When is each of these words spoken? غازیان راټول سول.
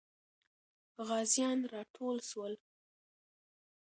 غازیان 1.07 1.59
راټول 1.73 2.15
سول. 2.29 2.53